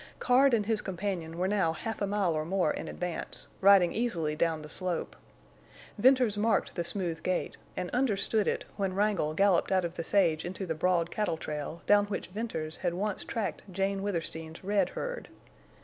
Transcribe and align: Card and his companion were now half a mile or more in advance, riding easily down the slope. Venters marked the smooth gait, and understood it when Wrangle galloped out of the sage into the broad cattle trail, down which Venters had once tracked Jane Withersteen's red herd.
Card 0.17 0.55
and 0.55 0.65
his 0.65 0.81
companion 0.81 1.37
were 1.37 1.47
now 1.47 1.73
half 1.73 2.01
a 2.01 2.07
mile 2.07 2.33
or 2.33 2.43
more 2.43 2.71
in 2.73 2.87
advance, 2.87 3.47
riding 3.59 3.93
easily 3.93 4.35
down 4.35 4.63
the 4.63 4.67
slope. 4.67 5.15
Venters 5.95 6.39
marked 6.39 6.73
the 6.73 6.83
smooth 6.83 7.21
gait, 7.21 7.55
and 7.77 7.91
understood 7.91 8.47
it 8.47 8.65
when 8.77 8.95
Wrangle 8.95 9.35
galloped 9.35 9.71
out 9.71 9.85
of 9.85 9.93
the 9.93 10.03
sage 10.03 10.43
into 10.43 10.65
the 10.65 10.73
broad 10.73 11.11
cattle 11.11 11.37
trail, 11.37 11.83
down 11.85 12.07
which 12.07 12.29
Venters 12.29 12.77
had 12.77 12.95
once 12.95 13.23
tracked 13.23 13.61
Jane 13.71 14.01
Withersteen's 14.01 14.63
red 14.63 14.89
herd. 14.89 15.27